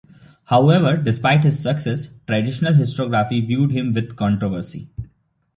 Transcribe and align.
However, 0.45 0.97
despite 0.97 1.43
his 1.43 1.59
success, 1.61 2.09
traditional 2.25 2.73
historiography 2.73 3.45
viewed 3.45 3.69
him 3.71 3.93
with 3.93 4.15
controversy. 4.15 4.89